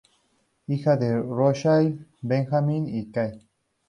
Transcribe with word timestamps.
Hija 0.65 0.97
de 0.97 1.15
Rosalind 1.19 2.01
y 2.23 2.27
Benjamin 2.27 3.11
Kahn. 3.11 3.43